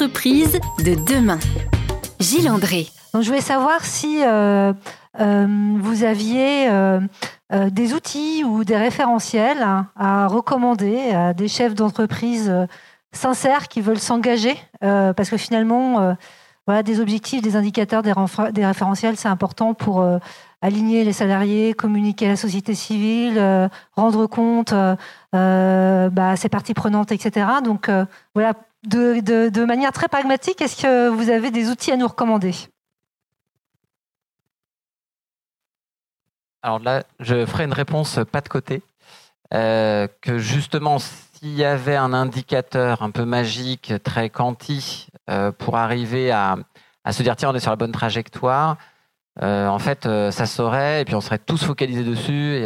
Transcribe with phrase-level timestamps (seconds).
[0.00, 1.40] Entreprise de demain.
[2.20, 2.86] Gilles André.
[3.12, 4.72] Donc, je voulais savoir si euh,
[5.18, 7.00] euh, vous aviez euh,
[7.70, 9.66] des outils ou des référentiels
[9.96, 12.54] à recommander à des chefs d'entreprise
[13.10, 16.14] sincères qui veulent s'engager, parce que finalement,
[16.68, 18.12] voilà, des objectifs, des indicateurs, des,
[18.64, 20.06] référentiels, c'est important pour
[20.62, 24.72] aligner les salariés, communiquer à la société civile, rendre compte
[25.34, 27.46] euh, bah, ces parties prenantes, etc.
[27.64, 27.90] Donc
[28.36, 28.54] voilà,
[28.84, 32.54] de, manière très pragmatique, est-ce que vous avez des outils à nous recommander?
[36.62, 38.82] Alors là, je ferai une réponse pas de côté.
[39.54, 45.76] Euh, que justement, s'il y avait un indicateur un peu magique, très quanti, euh, pour
[45.76, 46.56] arriver à,
[47.10, 48.76] se dire tiens, on est sur la bonne trajectoire,
[49.40, 52.64] euh, en fait, ça saurait et puis on serait tous focalisés dessus.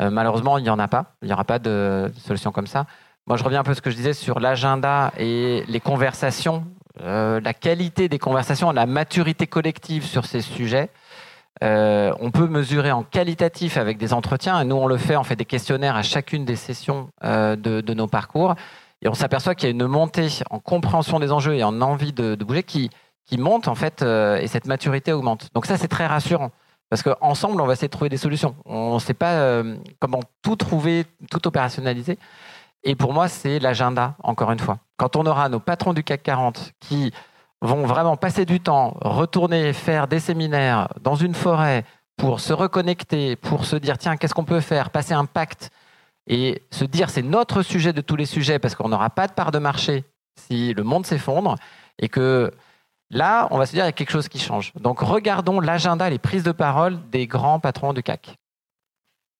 [0.00, 1.16] Malheureusement, il n'y en a pas.
[1.22, 2.86] Il n'y aura pas de solution comme ça.
[3.28, 6.64] Moi, je reviens un peu à ce que je disais sur l'agenda et les conversations,
[7.02, 10.88] euh, la qualité des conversations, la maturité collective sur ces sujets.
[11.62, 15.24] Euh, on peut mesurer en qualitatif avec des entretiens, et nous on le fait, on
[15.24, 18.54] fait des questionnaires à chacune des sessions euh, de, nos parcours,
[19.02, 22.14] et on s'aperçoit qu'il y a une montée en compréhension des enjeux et en envie
[22.14, 22.88] de, bouger qui,
[23.26, 25.50] qui monte en fait, et cette maturité augmente.
[25.52, 26.50] Donc ça c'est très rassurant.
[26.88, 28.56] Parce qu'ensemble, on va essayer de trouver des solutions.
[28.64, 29.62] On ne sait pas
[29.98, 32.18] comment tout trouver, tout opérationnaliser.
[32.84, 34.78] Et pour moi, c'est l'agenda, encore une fois.
[34.96, 37.12] Quand on aura nos patrons du CAC 40 qui
[37.60, 41.84] vont vraiment passer du temps, retourner faire des séminaires dans une forêt
[42.16, 45.70] pour se reconnecter, pour se dire, tiens, qu'est-ce qu'on peut faire, passer un pacte
[46.26, 49.32] et se dire, c'est notre sujet de tous les sujets parce qu'on n'aura pas de
[49.32, 50.04] part de marché
[50.36, 51.56] si le monde s'effondre
[51.98, 52.52] et que
[53.10, 54.72] là, on va se dire, il y a quelque chose qui change.
[54.74, 58.36] Donc regardons l'agenda, les prises de parole des grands patrons du CAC.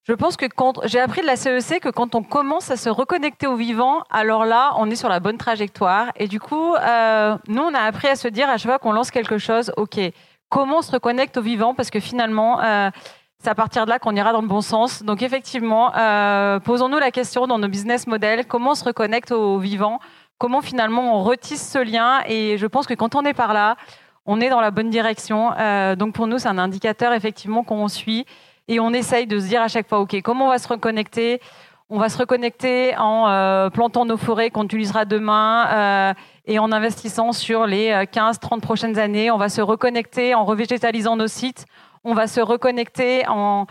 [0.09, 0.47] Je pense que
[0.85, 4.43] j'ai appris de la CEC que quand on commence à se reconnecter au vivant, alors
[4.43, 6.07] là, on est sur la bonne trajectoire.
[6.15, 8.91] Et du coup, euh, nous, on a appris à se dire à chaque fois qu'on
[8.91, 9.99] lance quelque chose, ok,
[10.49, 11.75] comment on se reconnecte au vivant?
[11.75, 12.89] Parce que finalement, euh,
[13.37, 15.03] c'est à partir de là qu'on ira dans le bon sens.
[15.03, 19.59] Donc effectivement, euh, posons-nous la question dans nos business models, comment on se reconnecte au
[19.59, 19.99] vivant?
[20.39, 22.23] Comment finalement on retisse ce lien?
[22.25, 23.75] Et je pense que quand on est par là,
[24.25, 25.51] on est dans la bonne direction.
[25.97, 28.25] donc pour nous, c'est un indicateur effectivement qu'on suit
[28.69, 31.41] et on essaye de se dire à chaque fois, OK, comment on va se reconnecter?
[31.89, 36.13] On va se reconnecter en euh, plantant nos forêts qu'on utilisera demain euh,
[36.45, 39.31] et en investissant sur les 15-30 euh, prochaines années.
[39.31, 41.65] On va se reconnecter en revégétalisant nos sites.
[42.03, 43.65] On va se reconnecter en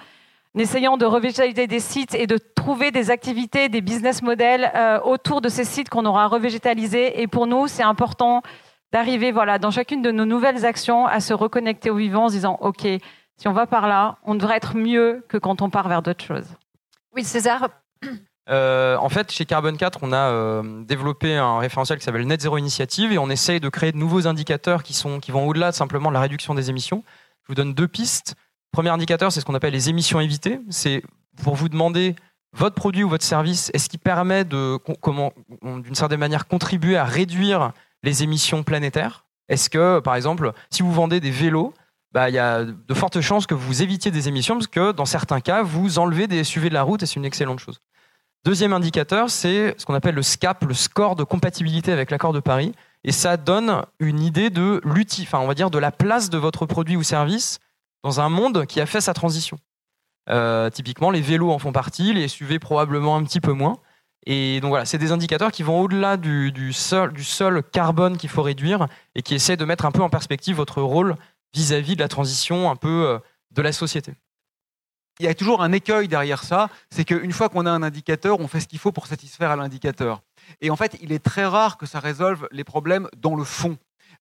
[0.57, 4.73] essayant de revégétaliser des sites et de trouver des activités, des business models
[5.05, 7.23] autour de ces sites qu'on aura revégétalisés.
[7.23, 8.43] Et pour nous, c'est important
[8.93, 12.35] d'arriver voilà, dans chacune de nos nouvelles actions à se reconnecter au vivant en se
[12.35, 12.89] disant, OK,
[13.39, 16.25] si on va par là, on devrait être mieux que quand on part vers d'autres
[16.25, 16.49] choses.
[17.15, 17.69] Oui, César
[18.51, 22.41] euh, en fait, chez Carbon 4, on a euh, développé un référentiel qui s'appelle Net
[22.41, 25.71] Zero Initiative et on essaye de créer de nouveaux indicateurs qui, sont, qui vont au-delà
[25.71, 27.05] de simplement la réduction des émissions.
[27.43, 28.37] Je vous donne deux pistes.
[28.73, 30.61] Premier indicateur, c'est ce qu'on appelle les émissions évitées.
[30.71, 31.03] C'est
[31.43, 32.17] pour vous demander
[32.53, 35.33] votre produit ou votre service, est-ce qu'il permet de, comment,
[35.63, 37.73] d'une certaine manière, contribuer à réduire
[38.03, 39.27] les émissions planétaires?
[39.49, 41.75] Est-ce que, par exemple, si vous vendez des vélos,
[42.13, 45.05] bah, il y a de fortes chances que vous évitiez des émissions parce que dans
[45.05, 47.81] certains cas, vous enlevez des SUV de la route et c'est une excellente chose.
[48.45, 52.41] Deuxième indicateur, c'est ce qu'on appelle le SCAP, le score de compatibilité avec l'accord de
[52.41, 52.73] Paris.
[53.05, 56.39] Et ça donne une idée de l'outil, enfin, on va dire de la place de
[56.39, 57.59] votre produit ou service
[58.03, 59.59] dans un monde qui a fait sa transition.
[60.31, 63.79] Euh, typiquement, les vélos en font partie, les SUV probablement un petit peu moins.
[64.27, 66.73] Et donc voilà, c'est des indicateurs qui vont au-delà du, du,
[67.13, 70.57] du seul carbone qu'il faut réduire et qui essaient de mettre un peu en perspective
[70.57, 71.17] votre rôle
[71.55, 73.19] vis-à-vis de la transition un peu euh,
[73.51, 74.15] de la société.
[75.21, 78.39] Il y a toujours un écueil derrière ça, c'est qu'une fois qu'on a un indicateur,
[78.39, 80.23] on fait ce qu'il faut pour satisfaire à l'indicateur.
[80.61, 83.77] Et en fait, il est très rare que ça résolve les problèmes dans le fond.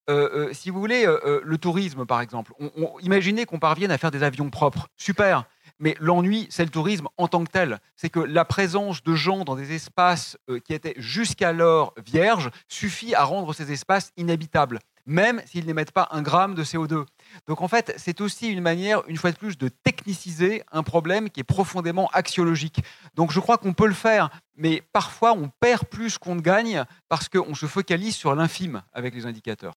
[0.10, 2.54] Euh, euh, si vous voulez, le tourisme, par exemple,
[3.02, 4.88] imaginez qu'on parvienne à faire des avions propres.
[4.98, 5.44] Super.
[5.78, 7.80] Mais l'ennui, c'est le tourisme en tant que tel.
[7.96, 13.24] C'est que la présence de gens dans des espaces qui étaient jusqu'alors vierges suffit à
[13.24, 17.06] rendre ces espaces inhabitables même s'ils n'émettent pas un gramme de CO2.
[17.48, 21.30] Donc en fait, c'est aussi une manière, une fois de plus, de techniciser un problème
[21.30, 22.82] qui est profondément axiologique.
[23.16, 26.84] Donc je crois qu'on peut le faire, mais parfois on perd plus qu'on ne gagne
[27.10, 29.74] parce qu'on se focalise sur l'infime avec les indicateurs.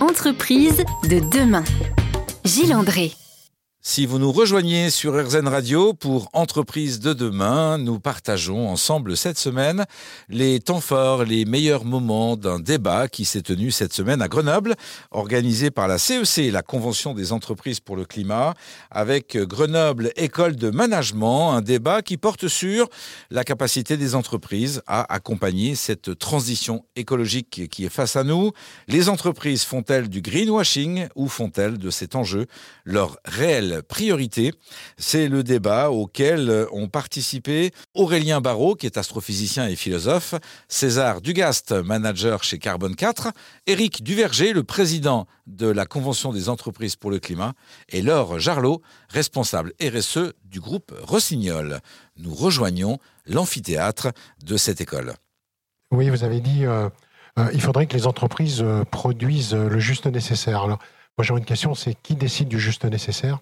[0.00, 1.64] Entreprise de demain.
[2.44, 3.12] Gilles André.
[3.84, 9.40] Si vous nous rejoignez sur RZN Radio pour Entreprise de demain, nous partageons ensemble cette
[9.40, 9.86] semaine
[10.28, 14.76] les temps forts, les meilleurs moments d'un débat qui s'est tenu cette semaine à Grenoble,
[15.10, 18.54] organisé par la CEC, la Convention des entreprises pour le climat,
[18.92, 22.88] avec Grenoble École de Management, un débat qui porte sur
[23.32, 28.52] la capacité des entreprises à accompagner cette transition écologique qui est face à nous.
[28.86, 32.46] Les entreprises font-elles du greenwashing ou font-elles de cet enjeu
[32.84, 34.52] leur réel priorité.
[34.98, 40.34] C'est le débat auquel ont participé Aurélien Barraud, qui est astrophysicien et philosophe,
[40.68, 43.32] César Dugast, manager chez Carbone 4,
[43.66, 47.54] Éric Duverger, le président de la Convention des entreprises pour le climat,
[47.88, 51.80] et Laure Jarlot, responsable RSE du groupe Rossignol.
[52.18, 54.08] Nous rejoignons l'amphithéâtre
[54.44, 55.14] de cette école.
[55.90, 56.88] Oui, vous avez dit euh,
[57.38, 60.62] euh, il faudrait que les entreprises euh, produisent le juste nécessaire.
[60.62, 60.78] Alors,
[61.18, 63.40] moi, j'aurais une question c'est qui décide du juste nécessaire?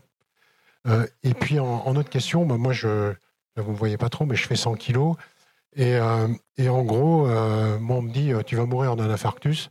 [0.86, 3.12] Euh, et puis en, autre question, bah, moi je,
[3.56, 5.16] vous ne me voyez pas trop, mais je fais 100 kilos.
[5.76, 9.70] Et, euh, et en gros, euh, moi on me dit tu vas mourir d'un infarctus.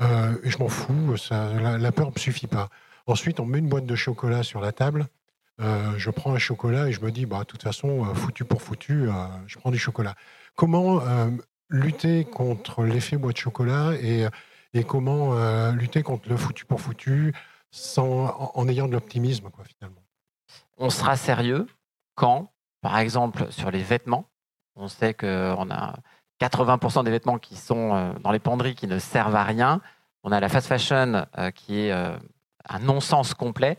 [0.00, 2.68] et je m'en fous, la, peur ne me suffit pas.
[3.06, 5.06] Ensuite, on met une boîte de chocolat sur la table.
[5.58, 9.08] je prends un chocolat et je me dis, bah, de toute façon, foutu pour foutu,
[9.46, 10.14] je prends du chocolat.
[10.56, 11.02] Comment
[11.70, 14.28] lutter contre l'effet boîte de chocolat et,
[14.74, 15.34] et comment
[15.72, 17.34] lutter contre le foutu pour foutu
[17.70, 20.03] sans, en, en ayant de l'optimisme, quoi, finalement?
[20.76, 21.66] On sera sérieux
[22.14, 24.26] quand, par exemple, sur les vêtements,
[24.76, 25.94] on sait qu'on a
[26.40, 29.80] 80% des vêtements qui sont euh, dans les penderies qui ne servent à rien.
[30.22, 32.16] On a la fast fashion euh, qui est euh,
[32.68, 33.78] un non-sens complet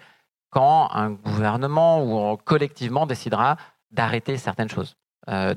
[0.49, 3.57] quand un gouvernement ou collectivement décidera
[3.91, 4.95] d'arrêter certaines choses.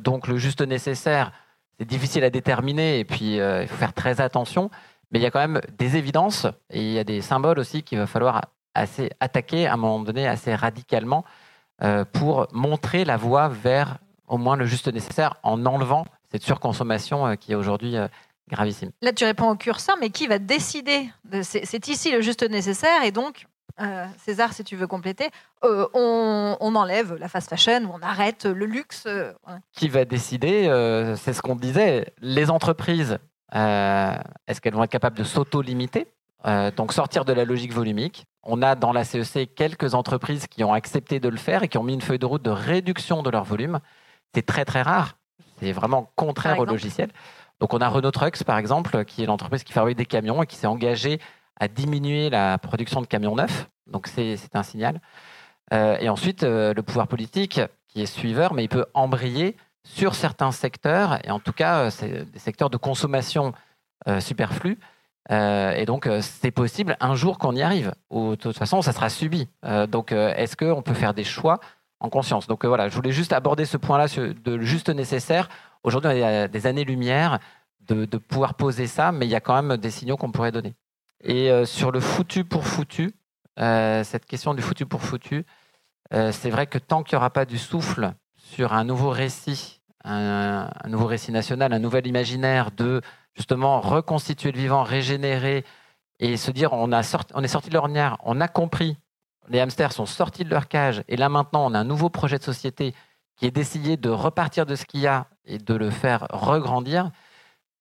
[0.00, 1.30] donc le juste nécessaire,
[1.78, 4.70] c'est difficile à déterminer et puis il faut faire très attention.
[5.10, 7.84] Mais il y a quand même des évidences et il y a des symboles aussi
[7.84, 8.42] qu'il va falloir
[8.78, 11.24] assez attaqué à un moment donné assez radicalement
[11.82, 17.26] euh, pour montrer la voie vers au moins le juste nécessaire en enlevant cette surconsommation
[17.26, 18.08] euh, qui est aujourd'hui euh,
[18.50, 18.90] gravissime.
[19.00, 21.08] Là, tu réponds au curseur, mais qui va décider
[21.42, 23.46] C'est ici le juste nécessaire et donc,
[24.24, 25.30] César, si tu veux compléter,
[25.62, 29.06] on, enlève la fast fashion on arrête le luxe.
[29.72, 30.64] Qui va décider
[31.16, 32.12] C'est ce qu'on disait.
[32.20, 33.18] Les entreprises,
[33.52, 36.08] est-ce qu'elles vont être capables de s'auto-limiter?
[36.44, 40.72] Donc sortir de la logique volumique, on a dans la CEC quelques entreprises qui ont
[40.72, 43.30] accepté de le faire et qui ont mis une feuille de route de réduction de
[43.30, 43.80] leur volume.
[44.34, 45.18] C'est très très rare.
[45.58, 47.10] C'est vraiment contraire au logiciel.
[47.60, 50.46] Donc on a Renault Trucks par exemple, qui est l'entreprise qui fabrique des camions et
[50.46, 51.20] qui s'est engagée
[51.58, 53.68] à diminuer la production de camions neufs.
[53.86, 55.00] Donc c'est un signal.
[55.72, 60.14] Euh, et ensuite, euh, le pouvoir politique, qui est suiveur, mais il peut embrayer sur
[60.14, 63.52] certains secteurs, et en tout cas, euh, c'est des secteurs de consommation
[64.20, 64.78] superflus,
[65.30, 67.92] euh, et donc, euh, c'est possible un jour qu'on y arrive.
[68.10, 69.48] Ou de toute façon, ça sera subi.
[69.64, 71.60] Euh, donc, est-ce qu'on peut faire des choix
[72.00, 72.46] en conscience?
[72.46, 75.48] Donc voilà, je voulais juste aborder ce point-là de juste nécessaire.
[75.82, 77.38] Aujourd'hui, il y a des années-lumière
[77.86, 80.74] de, pouvoir poser ça, mais il y a quand même des signaux qu'on pourrait donner.
[81.24, 83.14] Et sur le foutu pour foutu,
[83.56, 85.46] cette question du foutu pour foutu,
[86.10, 90.68] c'est vrai que tant qu'il n'y aura pas du souffle sur un nouveau récit, un,
[90.84, 93.00] un nouveau récit national, un nouvel imaginaire de
[93.38, 95.64] justement reconstituer le vivant, régénérer
[96.20, 97.00] et se dire on, a
[97.34, 98.98] on est sorti de l'ornière, on a compris,
[99.48, 102.38] les hamsters sont sortis de leur cage et là maintenant on a un nouveau projet
[102.38, 102.94] de société
[103.36, 107.10] qui est d'essayer de repartir de ce qu'il y a et de le faire regrandir.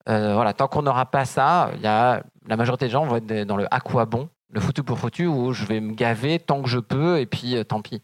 [0.07, 3.43] Euh, voilà, tant qu'on n'aura pas ça, y a, la majorité des gens vont être
[3.43, 6.61] dans le à quoi bon, le foutu pour foutu, où je vais me gaver tant
[6.61, 8.01] que je peux et puis euh, tant pis.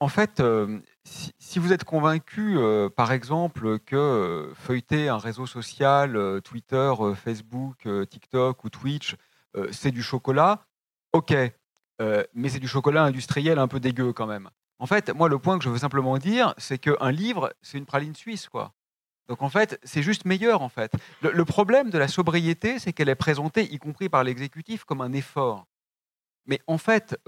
[0.00, 0.80] En fait, euh,
[1.38, 6.92] si, vous êtes convaincu, euh, par exemple, que euh, feuilleter un réseau social, euh, Twitter,
[7.14, 9.16] Facebook, TikTok ou Twitch,
[9.70, 10.66] c'est du chocolat,
[11.14, 11.34] ok,
[12.34, 14.50] mais c'est du chocolat industriel un peu dégueu quand même.
[14.78, 17.86] En fait, moi, le point que je veux simplement dire, c'est qu'un livre, c'est une
[17.86, 18.74] praline suisse, quoi.
[19.28, 20.92] Donc en fait, c'est juste meilleur en fait.
[21.22, 25.14] Le, problème de la sobriété, c'est qu'elle est présentée, y compris par l'exécutif, comme un
[25.14, 25.66] effort.
[26.44, 27.18] Mais en fait,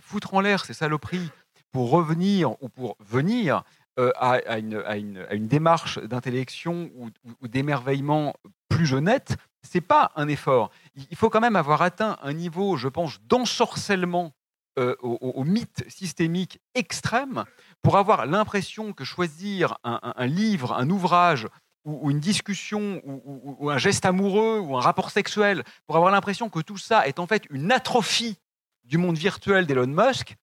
[0.00, 1.30] foutre en l'air ces saloperies
[1.72, 3.64] pour revenir ou pour venir
[3.98, 8.34] euh, à, une, démarche d'intellection ou, d'émerveillement
[8.68, 10.70] plus honnête, c'est pas un effort.
[11.10, 14.32] Il faut quand même avoir atteint un niveau, je pense, d'ensorcellement
[14.78, 17.44] euh, au, mythe systémique extrême
[17.82, 21.46] pour avoir l'impression que choisir un, livre, un ouvrage
[21.84, 26.48] ou, une discussion ou, ou, un geste amoureux ou un rapport sexuel, pour avoir l'impression
[26.48, 28.38] que tout ça est en fait une atrophie
[28.84, 30.36] du monde virtuel d'Elon Musk,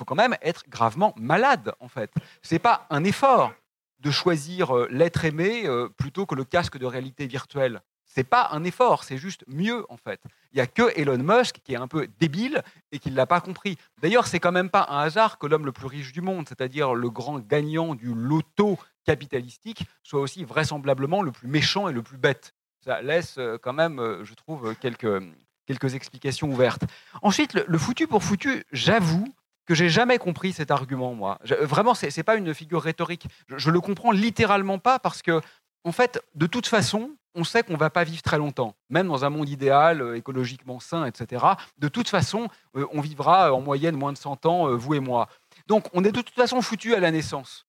[0.00, 2.10] faut quand même être gravement malade, en fait.
[2.40, 3.52] Ce n'est pas un effort
[3.98, 7.82] de choisir euh, l'être aimé euh, plutôt que le casque de réalité virtuelle.
[8.06, 10.20] c'est pas un effort, c'est juste mieux en fait.
[10.52, 13.26] Il y a que Elon Musk qui est un peu débile et qui ne l'a
[13.26, 13.76] pas compris.
[14.00, 16.94] D'ailleurs, c'est quand même pas un hasard que l'homme le plus riche du monde, c'est-à-dire
[16.94, 22.16] le grand gagnant du loto capitalistique, soit aussi vraisemblablement le plus méchant et le plus
[22.16, 22.54] bête.
[22.82, 25.22] Ça laisse euh, quand même, je trouve, quelques,
[25.66, 26.84] quelques explications ouvertes.
[27.20, 29.28] Ensuite, le foutu pour foutu, j'avoue
[29.70, 31.38] que j'ai jamais compris cet argument, moi.
[31.60, 33.28] Vraiment, c'est pas une figure rhétorique.
[33.56, 35.40] Je, le comprends littéralement pas parce que,
[35.84, 39.24] en fait, de toute façon, on sait qu'on va pas vivre très longtemps, même dans
[39.24, 41.44] un monde idéal, euh, écologiquement sain, etc.
[41.78, 44.98] De toute façon, euh, on vivra en moyenne moins de 100 ans, euh, vous et
[44.98, 45.28] moi.
[45.68, 47.64] Donc, on est de toute façon foutu à la naissance.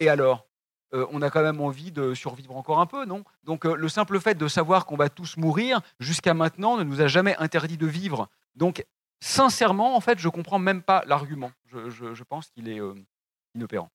[0.00, 0.48] Et alors
[0.94, 3.24] Euh, on a quand même envie de survivre encore un peu, non?
[3.42, 7.00] Donc, euh, le simple fait de savoir qu'on va tous mourir, jusqu'à maintenant, ne nous
[7.00, 8.28] a jamais interdit de vivre.
[8.54, 8.84] Donc,
[9.20, 11.50] sincèrement, en fait, je ne comprends même pas l'argument.
[11.66, 12.94] Je, pense qu'il est euh,
[13.54, 13.90] inopérant.